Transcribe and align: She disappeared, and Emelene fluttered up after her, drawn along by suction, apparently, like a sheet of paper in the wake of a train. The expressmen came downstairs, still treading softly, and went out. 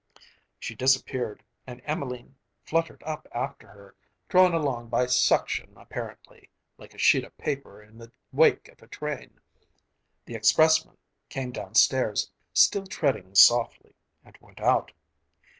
She 0.57 0.73
disappeared, 0.73 1.43
and 1.67 1.79
Emelene 1.85 2.33
fluttered 2.63 3.03
up 3.05 3.27
after 3.31 3.67
her, 3.67 3.95
drawn 4.29 4.51
along 4.51 4.89
by 4.89 5.05
suction, 5.05 5.77
apparently, 5.77 6.49
like 6.79 6.95
a 6.95 6.97
sheet 6.97 7.23
of 7.23 7.37
paper 7.37 7.79
in 7.83 7.99
the 7.99 8.11
wake 8.31 8.67
of 8.69 8.81
a 8.81 8.87
train. 8.87 9.39
The 10.25 10.33
expressmen 10.33 10.97
came 11.29 11.51
downstairs, 11.51 12.31
still 12.51 12.87
treading 12.87 13.35
softly, 13.35 13.93
and 14.25 14.35
went 14.41 14.59
out. 14.59 14.91